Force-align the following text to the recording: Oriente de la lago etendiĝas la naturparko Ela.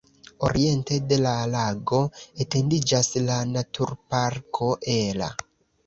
Oriente 0.45 0.97
de 1.11 1.19
la 1.25 1.33
lago 1.51 2.01
etendiĝas 2.47 3.13
la 3.29 3.39
naturparko 3.53 4.77
Ela. 5.01 5.35